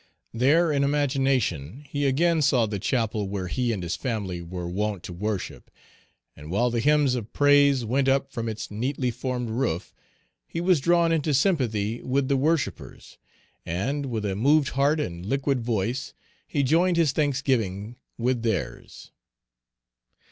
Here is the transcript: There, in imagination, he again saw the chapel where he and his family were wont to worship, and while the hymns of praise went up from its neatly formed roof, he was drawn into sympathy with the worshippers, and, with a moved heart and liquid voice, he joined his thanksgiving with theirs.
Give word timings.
There, 0.33 0.71
in 0.71 0.83
imagination, 0.83 1.85
he 1.87 2.07
again 2.07 2.41
saw 2.41 2.65
the 2.65 2.79
chapel 2.79 3.29
where 3.29 3.45
he 3.47 3.71
and 3.71 3.83
his 3.83 3.95
family 3.95 4.41
were 4.41 4.67
wont 4.67 5.03
to 5.03 5.13
worship, 5.13 5.69
and 6.35 6.49
while 6.49 6.71
the 6.71 6.79
hymns 6.79 7.13
of 7.13 7.33
praise 7.33 7.85
went 7.85 8.07
up 8.09 8.31
from 8.31 8.49
its 8.49 8.71
neatly 8.71 9.11
formed 9.11 9.51
roof, 9.51 9.93
he 10.47 10.59
was 10.59 10.79
drawn 10.81 11.11
into 11.11 11.35
sympathy 11.35 12.01
with 12.01 12.29
the 12.29 12.35
worshippers, 12.37 13.19
and, 13.63 14.07
with 14.07 14.25
a 14.25 14.35
moved 14.35 14.69
heart 14.69 14.99
and 14.99 15.27
liquid 15.27 15.59
voice, 15.61 16.15
he 16.47 16.63
joined 16.63 16.97
his 16.97 17.11
thanksgiving 17.11 17.95
with 18.17 18.41
theirs. 18.41 19.11